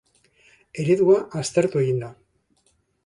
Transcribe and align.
Eredua 0.83 1.19
aztertu 1.41 1.83
egin 1.85 2.03
da. 2.05 2.11